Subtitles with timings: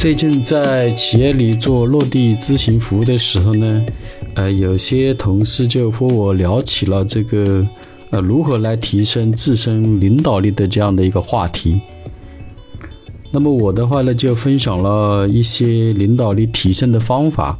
[0.00, 3.84] 最近在企业里做落地咨询服务的时候呢，
[4.32, 7.62] 呃，有些同事就和我聊起了这个，
[8.08, 11.78] 呃，如何来提升自身领导力的这样的一个话题。
[13.30, 17.58] 那么我的话呢，就分享了一些领导力提升的方法。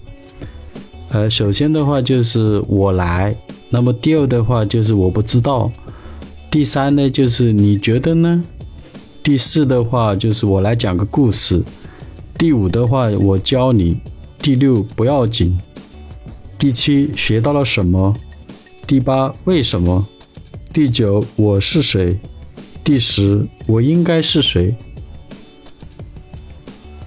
[1.10, 3.36] 呃，首先的话就是我来，
[3.68, 5.70] 那么第二的话就是我不知道，
[6.50, 8.42] 第三呢就是你觉得呢？
[9.22, 11.62] 第四的话就是我来讲个故事。
[12.40, 13.96] 第五的话，我教你；
[14.38, 15.58] 第六不要紧；
[16.58, 18.14] 第七学到了什么；
[18.86, 20.02] 第八为什么；
[20.72, 22.16] 第九我是谁；
[22.82, 24.74] 第十我应该是谁。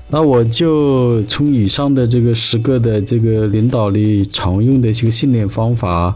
[0.08, 6.16] 那我就从以上的这个十个的这个领导力常用的这个训练方法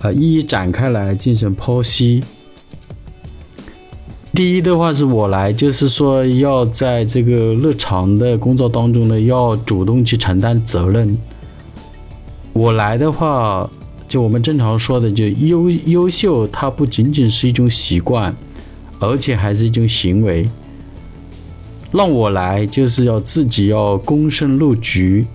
[0.00, 2.24] 啊，一一展开来进行剖析。
[4.40, 11.14] 第一的话是我来，就是说要在这个日常的工作当中呢，要主动去承担责任。
[12.54, 13.70] 我来的话，
[14.08, 18.34] 就我们正常说的，就优优秀，它不仅仅是一种习惯，
[18.98, 20.48] 而且还是一种行为。
[21.92, 25.26] 让我来，就是要自己要躬身入局，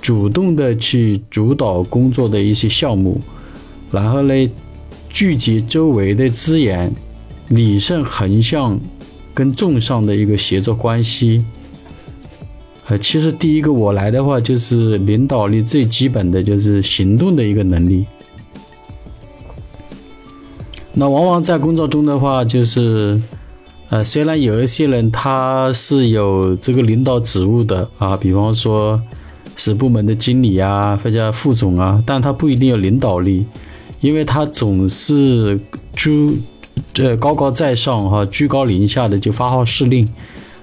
[0.00, 3.20] 主动的去主导工作的一些项目，
[3.90, 4.50] 然后呢，
[5.10, 6.94] 聚集周围的资源。
[7.48, 8.78] 理顺横向
[9.32, 11.44] 跟纵向的一个协作关系，
[12.86, 18.04] 呃，其实第一个我来的话，就是领导力最基本的就是行动的一个能力。
[20.94, 23.20] 那往往在工作中的话，就是
[23.90, 29.00] 呃，虽然有一些人他是有这个领导职务的啊，比方说
[29.54, 33.46] 是部门的经理啊，或者副总啊，但他不一定有领导力，
[34.00, 35.60] 因为他总是
[35.94, 36.34] 诸。
[36.92, 40.08] 这高高在上哈，居高临下的就发号施令，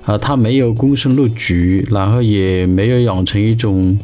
[0.04, 3.98] 啊，他没有躬身入局，然后也没有养成一种，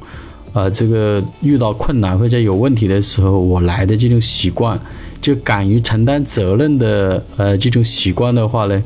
[0.54, 4.80] 啊，这个遇到困难或者有问题的时候我来的这种习惯，
[5.20, 8.84] 就敢于承担责任的，呃，这种习惯的话呢，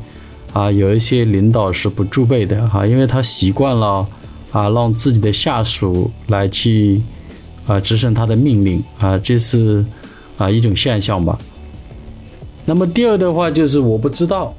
[0.54, 4.06] 啊，有一些领导是不具备的哈，因为他习惯了
[4.52, 7.02] 啊，让自己的下属来去
[7.66, 9.84] 啊执行他的命令啊，这是
[10.38, 11.38] 啊一种现象吧。
[12.66, 14.54] 那么第二的话就是我不知道，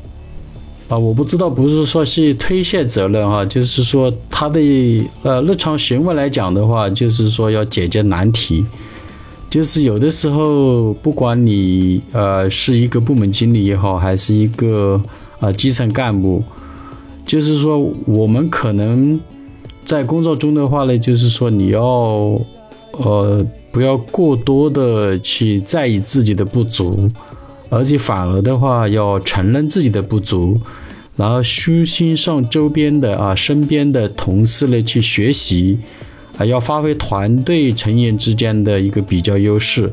[0.88, 4.59] 啊，我不知道不是说是推卸责任哈，就是说他的
[5.23, 8.63] 呃日常行为来讲的话，就是说要解决难题，
[9.49, 15.01] 就是有的时候不管你呃是一个部门经理也好，还是一个
[15.39, 16.43] 啊基层干部，
[17.25, 19.19] 就是说我们可能
[19.83, 21.81] 在工作中的话呢，就是说你要
[22.91, 27.09] 呃不要过多的去在意自己的不足。
[27.69, 30.61] 而且反而的话，要承认自己的不足，
[31.15, 35.79] 然后虚心向周边的啊身边的同事呢去学习，
[36.37, 39.91] 啊，要发挥团队成员之间的一个比较优势。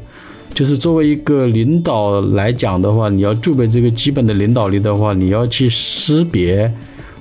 [0.55, 6.71] 就是作为一个领导来讲的话，你要具备这个基本的领导力的话，你要去识别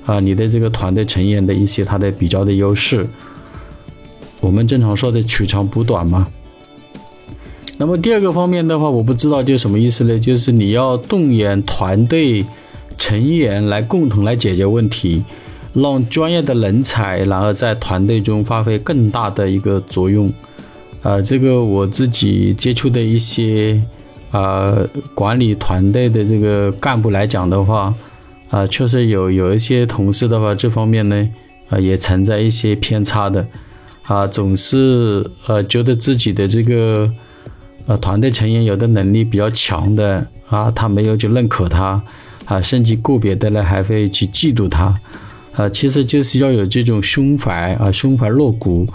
[0.04, 3.06] 啊你的这个团队成员的一些他的比较的优势。
[4.38, 6.28] 我们正常说的取长补短嘛。
[7.82, 10.16] 那么第二个方面的话，我不知道就什么意思呢？
[10.16, 12.46] 就是你要动员团队
[12.96, 15.24] 成员来共同来解决问题，
[15.72, 20.32] 让专业的人才然后在团队中发挥更大的一个作用。
[21.02, 23.82] 啊，这个我自己接触的一些
[24.30, 24.78] 啊
[25.12, 27.92] 管理团队的这个干部来讲的话，
[28.50, 31.28] 啊，确实有有一些同事的话，这方面呢
[31.68, 33.44] 啊也存在一些偏差的，
[34.04, 37.10] 啊，总是呃觉得自己的这个。
[37.86, 42.02] 呃，团队成员有的能力比较强的啊，他没有就认可他
[42.44, 44.94] 啊，甚至个别的呢还会去嫉妒他
[45.54, 45.68] 啊。
[45.68, 48.86] 其实就是要有这种胸怀啊，胸怀若谷，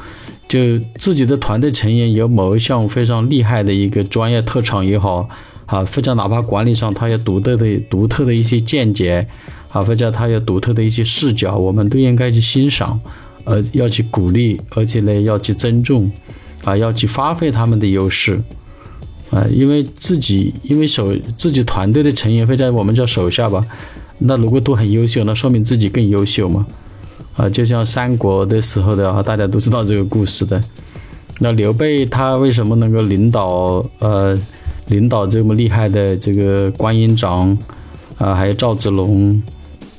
[0.47, 5.27] 就自己的团队成员有某一项非常厉害的一个专业特长也好
[5.65, 9.27] 啊，或者哪怕管理上他有独特的独特的一些见解
[9.69, 12.97] 啊，或者他有独特的一些视角，我们都应该去欣赏，
[13.43, 16.09] 呃，要去鼓励，而且呢要去尊重
[16.63, 18.41] 啊，要去发挥他们的优势。
[19.29, 23.65] 啊，因为自己，因为手自己团队的成员会在我们叫手下吧，
[24.19, 26.65] 那如果都很优秀，那说明自己更优秀嘛。
[27.35, 30.61] 啊，就像三国的时候的啊，大家都知道这个故事的。
[31.39, 34.35] 那刘备他为什么能够领导呃
[34.87, 37.55] 领导这么厉害的这个关云长
[38.17, 39.39] 啊，还有赵子龙，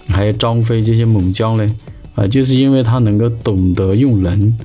[0.08, 1.76] 还有张飞这些猛将呢？
[2.16, 4.58] 啊，就是因为他能够懂得用人。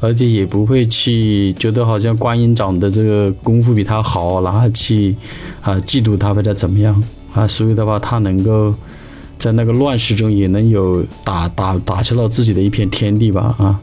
[0.00, 5.14] 而且也不会去觉得好像观音长的这个功夫比他好，然后去
[5.60, 7.02] 啊嫉妒他或者怎么样
[7.34, 8.74] 啊，所以的话他能够
[9.38, 13.80] 在那个乱世中也能有打打打出了自己的一片天地吧啊。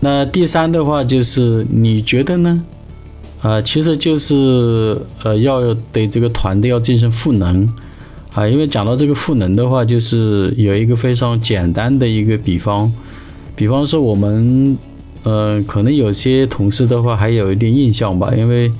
[0.00, 2.62] 那第三的话就是你觉得呢？
[3.40, 7.68] 啊，其实就是呃要对这个团队要进行赋能
[8.32, 12.90] 啊，因为讲到这个赋能的话，就是有一个非常简单的一个比方，
[13.54, 14.76] 比方说我们
[15.22, 18.70] 呃可能有些同事的话还有一点印象吧，因为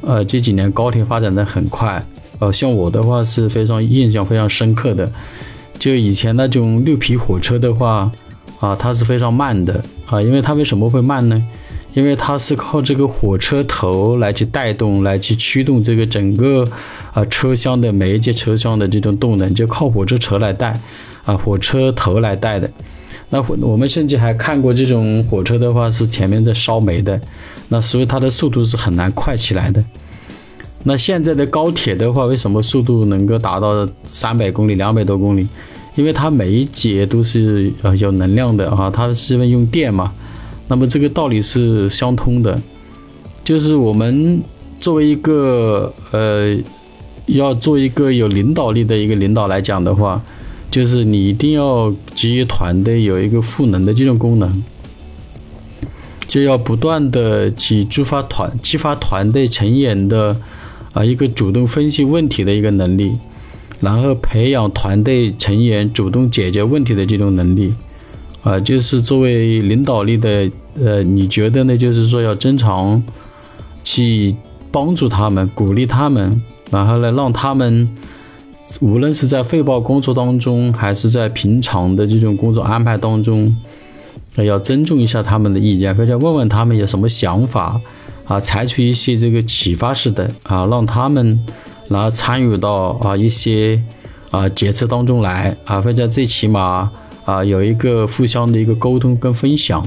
[0.00, 2.04] 呃这几年高铁发展的很快。
[2.40, 5.10] 呃，像我的话是非常印象非常深刻的，
[5.78, 8.10] 就以前那种六皮火车的话，
[8.58, 11.40] 啊，它是非常慢的啊，因为它为什么会慢呢？
[11.92, 16.68] 因为它是靠这个火车头来去带动，来去驱动这个整个
[17.12, 20.78] 啊车厢的每一节车厢的这种动能，就靠火车头来带，
[21.24, 22.68] 啊，火车头来带的。
[23.34, 27.20] 那我们甚至还看过这种火车的话是前面在烧煤的，
[27.68, 29.84] 那所以它的速度是很难快起来的。
[30.84, 35.48] 那现在的高铁的话，为什么速度能够达到三百公里、两百多公里？
[35.96, 40.12] 因为它每一节都是呃有能量的啊，它是因为用电嘛。
[40.68, 42.56] 那么这个道理是相通的，
[43.42, 44.40] 就是我们
[44.78, 46.56] 作为一个呃
[47.26, 50.22] 要做一个有领导力的一个领导来讲的话，
[50.74, 54.64] 就是你一定要给予团队有一个赋能的这种功能，
[56.26, 60.36] 就要不断的去激发团激发团队成员的。
[60.94, 63.18] 啊，一个主动分析问题的一个能力，
[63.80, 67.74] 然后培养团队成员主动解决问题的这种能力，
[68.44, 70.48] 啊，就是作为领导力的，
[70.80, 71.76] 呃，你觉得呢？
[71.76, 73.02] 就是说要经常
[73.82, 74.36] 去
[74.70, 77.88] 帮助他们，鼓励他们，然后呢，让他们
[78.80, 83.56] 无论是在汇报工作当中，还是在平常的这种工作安排当中，
[84.36, 87.80] 要尊重一下他们的意见，或者问问他们有什么想法。
[88.26, 91.38] 啊，采取一些这个启发式的啊，让他们
[91.88, 93.78] 然后参与到啊一些
[94.30, 96.90] 啊决策当中来啊，或者最起码
[97.26, 99.86] 啊有一个互相的一个沟通跟分享。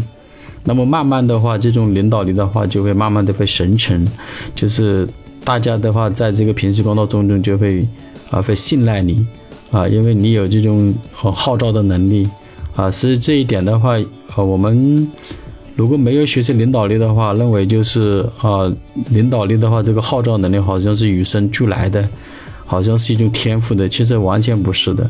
[0.66, 4.07] 那么慢慢的话，这种领导力的话就会慢慢的会形成，
[4.54, 5.07] 就是
[5.44, 7.88] 大家的话在这个平时工作中中就会
[8.30, 9.26] 啊会信赖你
[9.72, 12.28] 啊，因为你有这种号召的能力
[12.76, 13.98] 啊，所以这一点的话，
[14.36, 15.10] 呃我们。
[15.76, 18.66] 如果没有学习领导力的话，认为就是啊，
[19.12, 22.04] 领导力的话，这个号召能力好像是与生俱来的，
[22.66, 25.08] 好像是一种天赋的，其实完全不是的，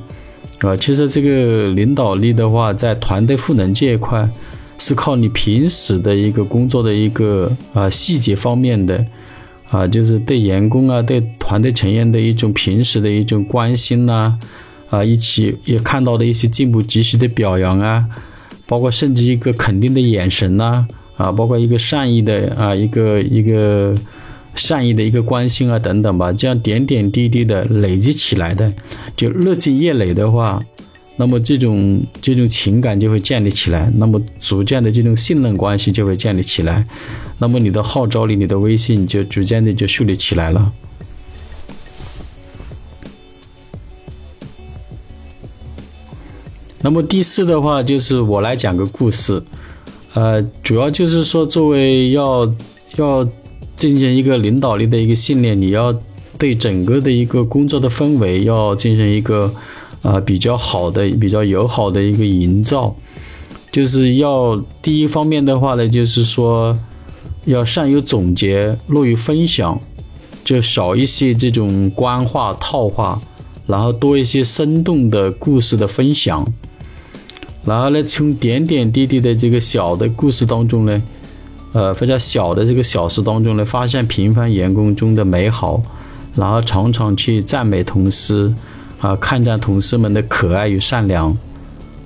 [0.59, 4.29] 啊，其实这个领导力的话，在团队赋能这一块，
[4.77, 9.05] 是靠你平时的一个工作的一个啊细节方面的，
[9.69, 14.37] 啊，就是对员工啊，对团队成员的一种平时的一种关心呐，
[14.89, 18.05] 啊，一起也看到的一些进步及时的表扬啊。
[18.69, 20.85] 包括甚至一个肯定的眼神呐，
[21.15, 23.95] 啊，包括一个善意的啊，一个一个
[24.55, 28.73] 善意的一个关心啊，等等吧，这样点点滴滴的累积起来的，
[29.15, 30.59] 就日积月累的话，
[31.19, 36.87] 那么这种这种情感就会建立起来，那么逐渐的这种信任关系就会建立起来，
[37.39, 40.71] 那么你的号召力、你的威信就逐渐的就树立起来了。
[46.83, 49.41] 那么第四的话就是我来讲个故事，
[50.13, 52.55] 呃，主要就是说作为要
[52.95, 53.27] 要
[53.75, 55.91] 进行一个领导力的一个训练，你要
[56.37, 59.53] 对整个的一个工作的氛围要进行一个
[60.07, 62.95] 啊比较好的、比较友好的一个营造，
[63.69, 66.77] 就是要第一方面的话呢，就是说
[67.43, 69.77] 要善于总结、乐于分享，
[70.45, 73.21] 就少一些这种官话套话，
[73.65, 76.47] 然后多一些生动的故事的分享。
[77.65, 81.03] 然后呢，从点点滴滴的这个小的故事当中呢，
[81.73, 85.81] 呃，非常小的这个小事当中呢，发现平凡员工中的美好，
[86.33, 88.53] 然后常常去赞美同事，
[88.99, 91.35] 啊，看见同事们的可爱与善良，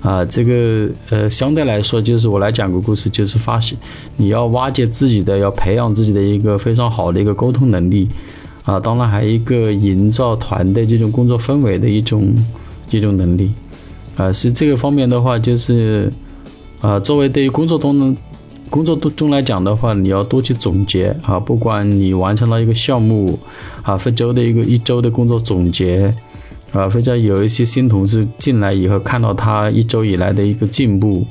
[0.02, 3.78] 啊，这个呃，相对来说，就是我来讲个故事，就是发现
[4.16, 8.08] 你要挖掘自己的，要培养自己的一个非常好的一个沟通能力，
[8.64, 12.34] 啊，当然还有一个营造团队这种工作氛围的一种
[12.90, 13.50] 一种能力。
[14.14, 16.12] 啊，是这个方面的话，就是，
[16.82, 18.14] 啊，作为对于工作中，
[18.68, 21.16] 工作中中来讲的话，你要多去总结。
[21.22, 23.38] 啊，不管你完成了一个项目，
[23.82, 26.14] 啊，分周的一个一周的工作总结，
[26.72, 31.26] 啊，或者有一些新同事进来以后，看到他一周以来的一个进步，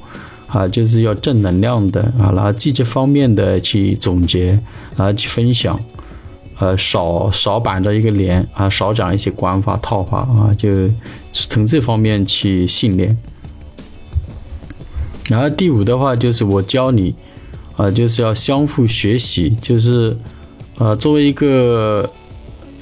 [0.47, 4.59] 啊，就是要正能量的啊，然后积极方面的去总结，
[4.95, 5.79] 然后去分享。
[6.59, 10.69] 呃，少少板着一个脸啊，少讲一些官话套话啊，就
[11.31, 13.17] 从这方面去训练。
[15.27, 17.15] 然后第五的话就是我教你
[17.77, 20.15] 啊，就是要相互学习，就是
[20.77, 22.07] 呃，作为一个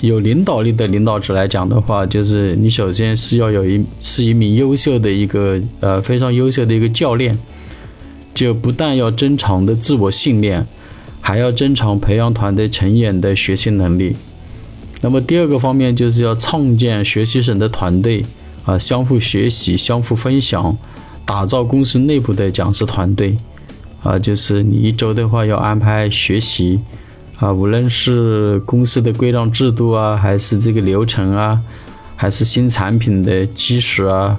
[0.01, 7.37] 有领导力的领导者来讲的话，就是你首先是要有一是一名优秀的一个呃非常优秀的一个教练，
[8.33, 10.65] 就不但要增强的自我训练，
[11.19, 14.15] 还要增强培养团队成员的学习能力。
[15.01, 18.23] 那么第二个方面就是要创建学习型的团队
[18.63, 20.77] 啊，相互学习、相互分享，
[21.25, 23.35] 打造公司内部的讲师团队
[24.01, 26.79] 啊，就是你一周的话要安排学习。
[27.39, 31.57] 啊，无论是公司的规章制度啊，还是这个流程啊，
[32.17, 34.37] 还是新产品的基石啊，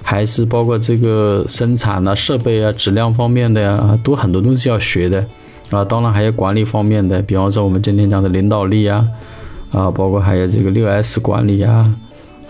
[0.00, 5.26] 还是包括这个生产啊、设备啊、质量方面的呀，都很多东西要学的
[5.70, 5.84] 啊。
[5.84, 9.04] 当然还有管理方面的，比方说我们今天讲的领导力啊，
[9.72, 11.92] 啊，包括还有这个六 S 管理啊，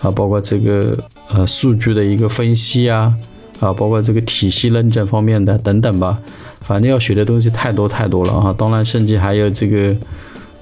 [0.03, 0.95] 啊，包括这个
[1.29, 3.11] 呃数据的一个分析啊，
[3.59, 6.19] 啊，包括这个体系认证方面的等等吧。
[6.67, 8.53] 反正要学的东西太多太多了啊！
[8.57, 9.95] 当然，甚至还有这个，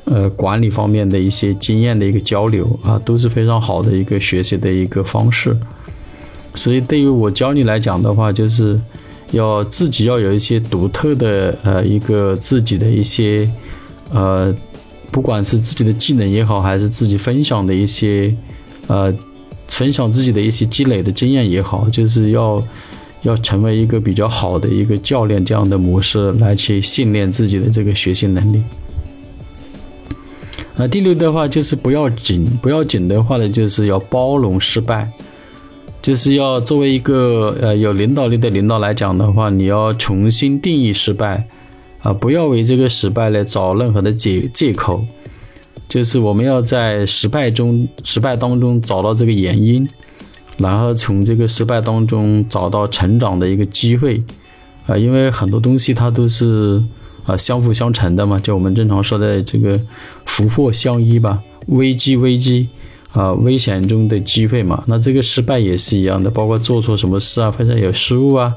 [0.04, 5.58] 呃，管理方面的一些经验的一个交流啊，都是非常好的一个学习的一个方式。
[6.54, 8.80] 所以，对于我教你来讲的话，就是
[9.32, 13.50] 要自己要有一些独特的呃一个自己的一些
[14.12, 14.54] 呃，
[15.10, 18.32] 不管是自己的技能也好，还是自己分享的一些
[18.86, 19.12] 呃，
[19.68, 22.64] 分享自己的一些积累的经验也好，就是要。
[23.26, 28.64] 要成为一个比较好的一个教练，这样的模式来去训练自己的这个学习能力。
[30.76, 35.10] 那第六的话就是不要紧，不要紧的话呢，就是要包容失败，
[36.02, 41.48] 就是要作为一个呃有领导力的领导来讲的话，你要重新定义失败
[42.02, 45.04] 啊，不要为这个失败来找任何的借借口，
[45.90, 49.88] 就是我们要在失败中失败当中找到这个原因。
[50.58, 54.24] 然后从这个失败当中找到成长的一个机会，
[54.86, 56.82] 啊，因为很多东西它都是
[57.26, 59.80] 啊相辅相成的嘛，就我们正常说的这个
[60.26, 62.70] 福祸相依吧，危机危机
[63.12, 64.84] 啊，危险中的机会嘛。
[64.88, 68.54] 那这个失败也是一样的，包括做错什么事啊，或者有失误啊，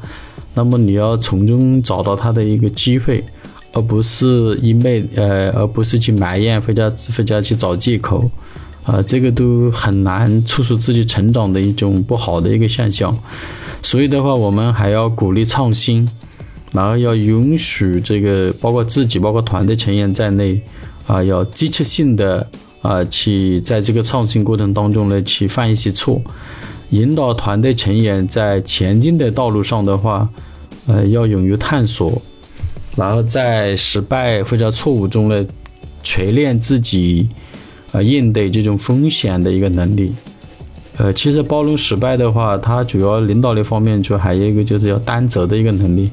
[0.54, 3.24] 那么你要从中找到它的一个机会，
[3.72, 8.30] 而不是一昧呃，而不是去埋怨或者或者去找借口。
[8.88, 13.14] 啊，这个都很难促使自己成长的一种不好的一个现象，
[13.82, 16.08] 所以的话，我们还要鼓励创新，
[16.72, 20.62] 然后要允许这个包括自己、包括团队成员在内，
[21.06, 22.48] 啊，要机械性的
[22.80, 26.22] 啊去在这个创新过程当中呢去犯一些错，
[26.88, 30.26] 引导团队成员在前进的道路上的话，
[30.86, 32.22] 呃，要勇于探索，
[32.96, 35.44] 然后在失败或者错误中呢
[36.02, 37.28] 锤炼自己。
[37.90, 40.12] 啊，应对这种风险的一个能力，
[40.98, 46.10] 呃，其实包容失败的话，它主要领导力方面就还有一个就是要担责的一个能力，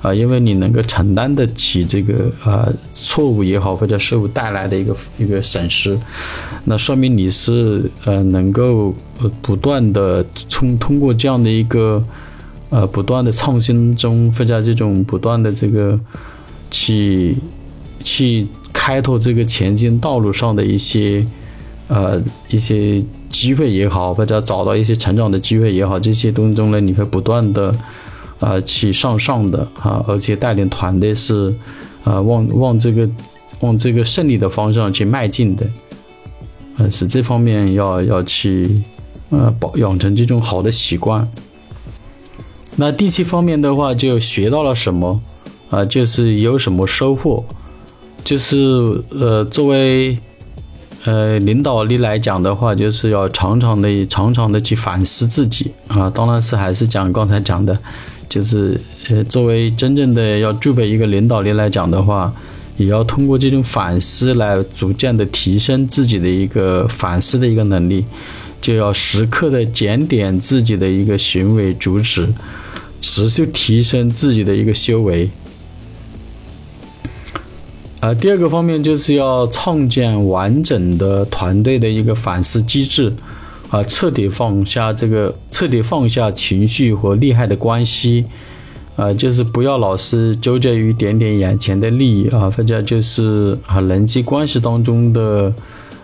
[0.00, 5.98] 啊，因为你能够承担得起这个啊错误也好或者失误带来的一个一个损失，
[6.64, 12.00] 那说明你是呃能够呃不断的从通过这样的一个
[12.70, 15.98] 呃不断的创新中或者这种不断的这个
[16.70, 17.36] 去
[18.04, 18.46] 去。
[18.86, 21.26] 开拓这个前进道路上的一些，
[21.88, 27.74] 呃，一些机会也好，或者找到一些成长的机会也好，这些当中呢，你会不断的，
[28.38, 31.52] 啊，去向上的啊，而且带领团队是，
[32.04, 33.10] 啊，往往这个
[33.58, 35.66] 往这个胜利的方向去迈进的，
[36.78, 38.80] 呃，是这方面要要去，
[39.30, 41.28] 呃，保养成这种好的习惯。
[42.76, 45.20] 那第七方面的话，就学到了什么，
[45.70, 47.44] 啊，就是有什么收获。
[48.24, 48.56] 就是
[49.10, 50.18] 呃，作为
[51.04, 56.10] 呃领导力来讲的话，就是要常常的、常常的去反思自己啊。
[56.10, 57.78] 当然是还是讲刚才讲的，
[58.28, 62.34] 就是呃，作为真正的要具备一个领导力来讲的话，
[62.76, 68.04] 也要通过这种反思来逐渐的提升自己的一个反思的一个能力，
[68.60, 72.28] 就要时刻的检点自己的一个行为主旨，
[73.00, 75.30] 持续提升自己的一个修为。
[78.06, 83.12] 呃，第二个方面就是要创建完整的团队的一个反思机制，
[83.68, 88.24] 啊，彻底放下这个，彻底放下情绪和利害的关系，
[88.94, 95.52] 啊，就是不要老是纠结于点点眼前的利益啊，或者就是啊人际关系当中的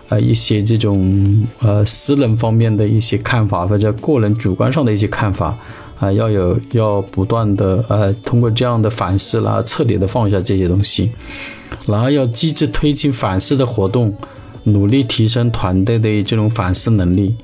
[0.09, 5.57] 啊一些这种呃私人方面的一些看法，或者个人主观上的一些看法。
[6.03, 11.09] 啊，要有要不断的呃，通过这样的反思，然后彻底的放下这些东西，
[11.87, 14.13] 然后要积极推进反思的活动，
[14.63, 17.37] 努力提升团队的这种反思能力。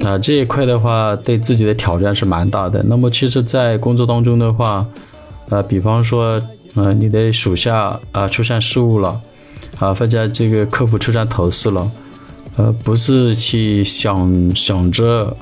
[0.00, 2.82] 啊，这一块的话，对自己的挑战是蛮大的。
[2.84, 4.86] 那么，其实，在工作当中的话，
[5.50, 6.42] 呃，比方说，
[6.74, 9.20] 呃，你的属下啊出现失误了，
[9.78, 11.90] 啊，或者这个客服出现投诉了，
[12.56, 15.36] 呃，不是去想想着，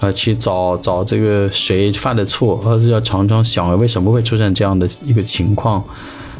[0.00, 5.82] 啊，去找找这个谁犯的错，而是要常常想为什么会出现这样的一个情况，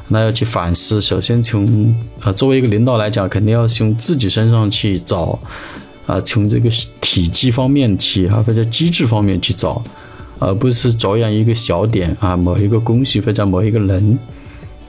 [0.09, 1.01] 那要去反思。
[1.01, 5.39] 首先从啊，作为一个领导来讲，肯定要从自己身上去找，
[6.07, 9.83] 啊，从这个体积方面去，啊，或者机制方面去找，
[10.39, 14.19] 而不是着眼一个小点啊，某一个工序或者某一个人。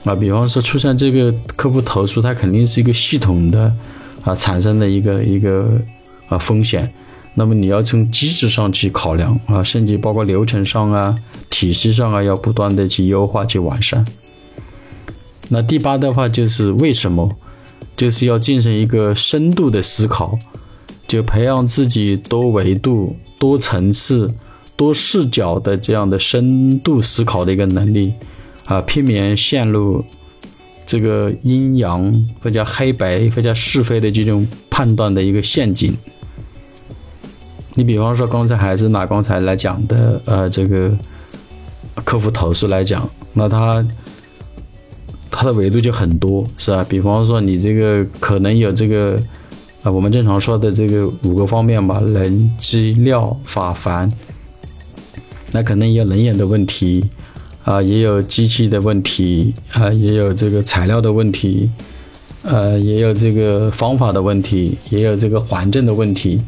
[0.04, 3.70] 啊，比方说出现这个客户投诉，它肯定是一个系统的
[4.22, 5.66] 啊产生的一个一个
[6.28, 6.90] 啊风险。
[7.34, 11.14] 那么你要从机制上去考量啊，甚至包括流程上啊、
[11.48, 14.04] 体系上啊，要不断的去优化、去完善。
[15.48, 17.36] 那第八的话就是为什么，
[17.96, 20.38] 就是要进行一个深度的思考，
[21.06, 24.32] 就培养自己多维度、多层次、
[24.76, 28.12] 多视角的这样的深度思考的一个能力。
[28.66, 30.04] 啊，避免陷入
[30.86, 35.92] 这个阴阳或者黑白或者是非的这种判断的一个陷阱。
[37.74, 40.90] 你比方说，刚才还是拿刚才来讲的，呃，这个
[42.04, 43.86] 客户投诉来讲，那他
[45.30, 46.84] 他的维度就很多，是吧？
[46.88, 49.18] 比方说，你这个可能有这个
[49.82, 54.12] 啊，我们正常说的这个五个方面吧，人机料法凡，
[55.52, 57.08] 那可能也有人眼的问题。
[57.62, 61.70] 啊，也有机器的问题，啊，也有这个材料的问题，
[62.42, 66.40] 呃，也有这个方法的问题，也有这个环境的问题。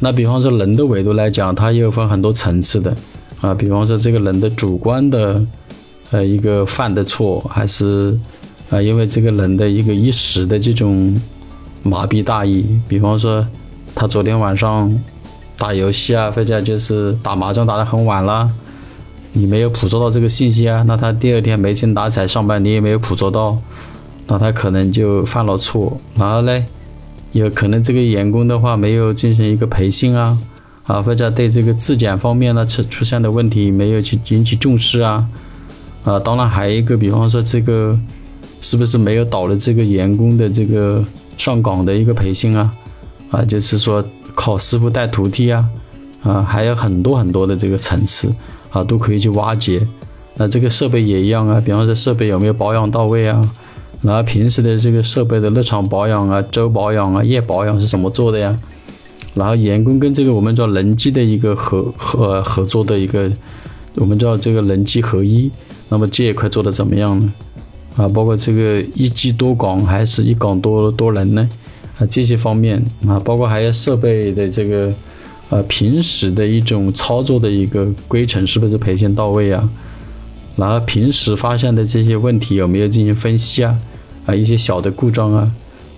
[0.00, 2.96] 那比方说人的维度来讲，它又分很多层次的，
[3.40, 5.40] 啊，比方说这个人的主观的，
[6.10, 8.18] 呃，一个犯的错，还是
[8.70, 11.14] 啊，因为这个人的一个一时的这种
[11.82, 13.46] 麻痹大意，比方说
[13.94, 14.90] 他昨天晚上
[15.58, 18.50] 打游戏啊，或者就是打麻将打得很晚了。
[19.32, 23.56] 你没有捕捉到这个信息啊，那他第二天没精打采上班，你也没有捕捉到，
[24.26, 25.96] 那他可能就犯了错。
[26.16, 26.64] 然后嘞，
[27.32, 30.36] 有可能这个员工的话没有进行一个培训啊，
[30.84, 35.26] 啊，或者对这个质检方面呢出出现的问题没有去引起重视啊，
[36.04, 37.98] 啊，当然还有一个，比方说这个
[38.60, 41.04] 是不是没有导了这个员工的这个
[41.38, 42.70] 上岗的一个培训啊，
[43.30, 45.64] 啊，就是说靠师傅带徒弟啊，
[46.22, 48.32] 啊，还有很多很多的这个层次。
[48.72, 49.84] 啊，都可以去挖掘。
[50.36, 53.42] 那这个设备也一样啊，比方说设备有没有保养到位啊？
[54.02, 58.58] 然后平时的这个设备的日常保养啊、周保养啊、夜保养是怎么做的呀？
[59.34, 63.30] 然后员工跟这个我们叫人机的一个合合合作的一个，
[63.96, 65.50] 我们叫这个人机合一。
[65.88, 67.32] 那么这一块做的怎么样呢？
[67.96, 71.48] 啊，包括这个一机多岗还是一岗多多人呢？
[71.98, 74.92] 啊，这些方面啊，包括还有设备的这个。
[75.52, 79.68] 呃，平时的一种操作的一个规程是不是培训到位啊？
[80.56, 83.78] 然后平时发现的这些问题有没有进行分析啊？
[84.26, 85.50] 啊，一些小的故障啊，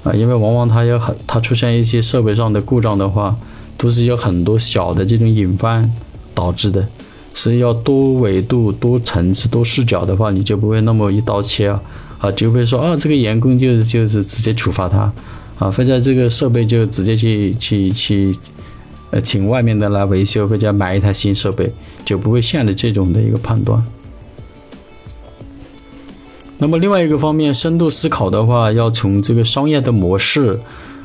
[0.05, 3.37] 啊，因为往往它有很，它出现一些设备上的故障的话，
[3.77, 5.91] 都是有很多小的这种隐患
[6.35, 6.87] 导致的，
[7.35, 11.83] 是要多维度、多层次、多视角的话，你就不会那么一刀切啊，
[12.19, 15.13] 啊，就会说啊，这个员工就就是直接处罚他，
[15.59, 18.35] 啊，或者这个设备就直接去去去。
[19.11, 21.71] 呃，请外面的来维修或者买一台新设备，
[22.03, 23.85] 就不会陷入这种的一个判断。
[26.63, 30.61] 那么另外一个方面，深度思考的话，要从这个商业的模式、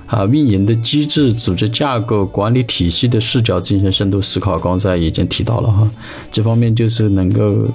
[0.06, 4.60] 啊运营的机制、组织架构、管理体系的视角进行深度思考。
[4.60, 5.90] 刚才已经提到了哈，
[6.30, 7.66] 这方面就是能够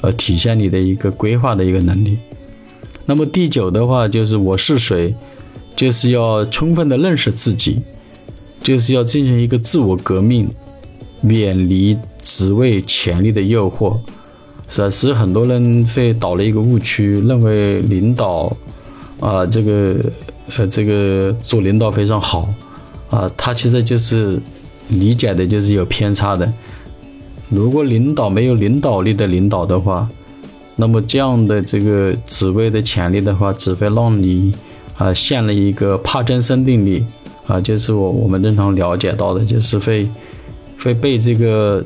[0.00, 2.18] 呃体现你的一个规划的一个能力。
[3.04, 5.12] 那么第九的话，就是我是谁，
[5.74, 7.82] 就是要充分的认识自己。
[8.62, 10.48] 就是要进行一个自我革命，
[11.22, 13.98] 远离职位权力的诱惑，
[14.74, 14.90] 是吧？
[14.90, 18.52] 是很多人会导了一个误区，认为领导
[19.20, 19.96] 啊，这个
[20.56, 22.52] 呃，这个做领导非常好
[23.08, 24.40] 啊，他其实就是
[24.88, 26.52] 理解的就是有偏差的。
[27.50, 30.08] 如果领导没有领导力的领导的话，
[30.74, 34.52] 那么这样的这个职位的潜力的话，只会让你
[34.96, 37.04] 啊陷了一个帕金森定律。
[37.46, 40.08] 啊，就是我我们正常了解到的，就是会
[40.80, 41.84] 会被这个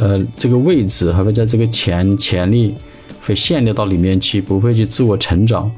[0.00, 2.74] 呃这个位置，还会在这个潜潜力
[3.22, 5.70] 会陷入到里面去，不会去自我成长，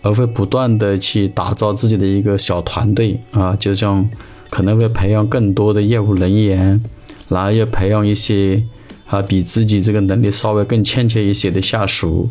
[0.00, 4.08] 而会不断的去打造自己的一个小团队啊，就像
[4.48, 6.82] 可能会培养更多的业务人员，
[7.28, 8.62] 然后又培养一些
[9.06, 12.28] 啊比自己这个能力稍微更欠缺一些的下属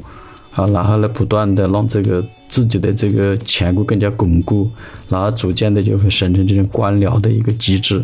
[0.55, 2.25] 啊，然后呢不断的让这个。
[2.51, 4.69] 自己的这个权固更加巩固，
[5.07, 8.03] 然后逐渐的就会形成这种官僚的一个机制，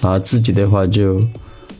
[0.00, 1.20] 然后自己的话就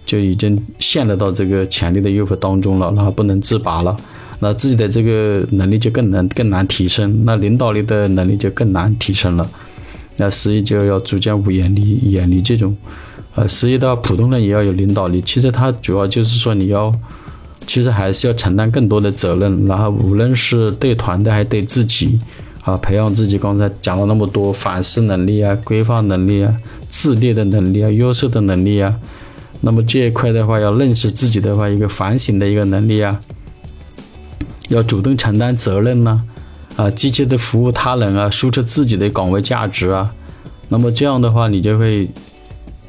[0.08, 3.94] 就已经陷入到这个潜力的诱惑当中了，然后不能自拔了，
[4.40, 9.46] 那自己的这个能力就更难更难提升，那领导力的能力就更难提升了。
[10.16, 12.74] 那所以就要逐渐远离远离这种，
[13.34, 15.20] 呃，十一的，普通人也要有领导力。
[15.20, 16.90] 其实他主要就是说你要，
[17.66, 22.18] 其实还是要承担更多的责任，然后无论是对团队还是对自己，
[22.64, 23.36] 啊，培养自己。
[23.36, 26.56] 刚才讲了那么多反思能力啊、规划能力啊、
[26.88, 28.92] 自立的能力啊、优秀的能力啊，
[29.60, 33.20] 那么这一块的话，要认识自己的话，一个反省的一个能力啊。
[34.68, 36.22] 要主动承担责任呢，
[36.76, 40.12] 啊，积极的服务他人啊，输出自己的岗位价值啊，
[40.68, 42.08] 那么这样的话，你就会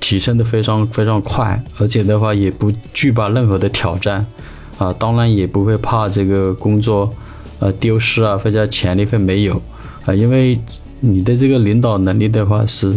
[0.02, 4.26] 提升的非常非常快，而且的话也不惧怕任何的挑战，
[4.78, 7.10] 啊，当然也不会怕这个工作
[7.60, 9.62] 呃丢失啊，或者潜力会没有
[10.06, 10.60] 啊，因为
[11.00, 12.94] 你的这个领导能力的话是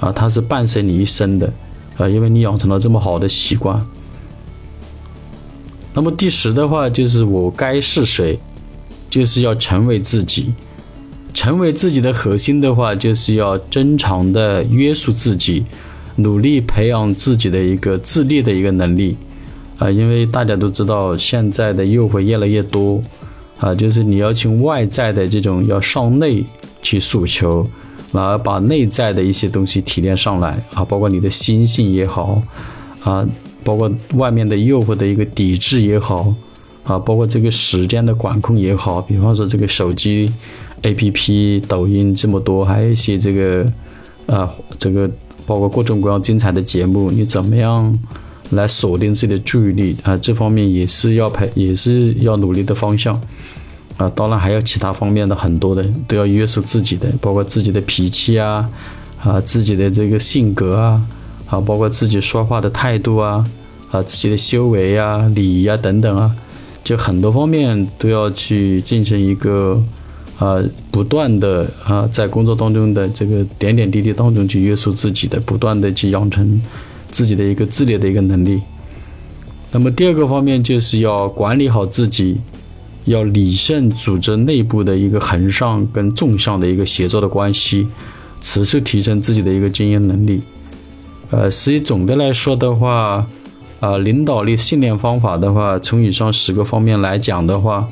[0.00, 1.52] 啊，它是伴随你一生的
[1.96, 3.86] 啊，因为你养成了这么好的习惯。
[5.94, 8.38] 那么第十的话就是我该是谁，
[9.08, 10.52] 就是要成为自己，
[11.32, 15.64] 成为自己的核心的话，就是要正常的约束自己，
[16.16, 19.16] 努力培养自己的一个自立的一个能力，
[19.78, 23.00] 啊，因为大家都知道现在的诱惑越来越多，
[23.60, 26.44] 啊，就是你要从外在的这种要向内
[26.82, 27.68] 去诉求，
[28.14, 32.40] 然后把内在的一些东西提炼上来，啊，包括你的心性也好，
[33.02, 33.28] 啊。
[33.66, 36.34] 包括外面的诱惑的一个抵制也好，
[36.82, 40.30] 啊，包括这个时间的管控也好，比方说这个手机
[40.82, 43.72] APP、抖音这么多，还有一些这个，
[44.26, 45.10] 啊，这个
[45.46, 47.98] 包括各种各样精彩的节目，你怎么样
[48.50, 50.14] 来锁定自己的注意力啊？
[50.18, 53.18] 这方面也是要培，也是要努力的方向，
[53.96, 58.68] 啊，当然还有其他方面的很多的都要约束自己的，包括自己的脾气啊，
[59.22, 61.02] 啊，自己的这个性格啊。
[61.46, 63.44] 啊，包括自己说话的态度啊，
[63.90, 66.34] 啊，自己的修为啊、礼仪啊等等啊，
[66.82, 69.80] 就很多方面都要去进行一个
[70.38, 70.58] 啊，
[70.90, 76.60] 不断的啊，在工作当中的这个点点滴滴当中去约束自己的，不断的去养成
[77.10, 78.62] 自己的一个自立的一个能力。
[79.70, 82.40] 那么第二个方面就是要管理好自己，
[83.04, 87.86] 要理顺组织内部的一个横向跟纵向的一个协作的关系，
[88.40, 90.42] 此时提升自己的一个经营能力。
[91.30, 93.26] 呃，所以总的来说的话，
[93.80, 97.88] 啊，领导力训练方法的话，从以上十个方面来讲的话，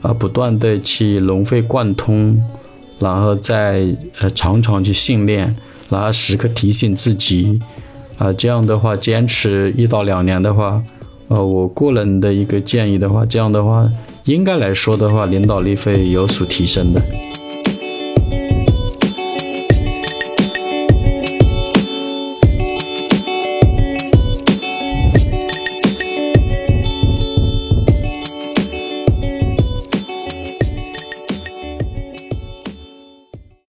[0.00, 2.40] 啊，不断的去融会贯通，
[2.98, 5.54] 然后再呃常常去训练，
[5.90, 7.60] 然后时刻提醒自己，
[8.16, 10.82] 啊，这样的话坚持一到两年的话，
[11.28, 13.88] 呃，我个人的一个建议的话，这样的话
[14.28, 17.02] 应该来说的话，领导力会有所提升的。